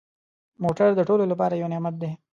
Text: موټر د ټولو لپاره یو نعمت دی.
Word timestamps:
موټر 0.63 0.89
د 0.95 1.01
ټولو 1.09 1.23
لپاره 1.31 1.53
یو 1.61 1.71
نعمت 1.73 1.95
دی. 2.01 2.11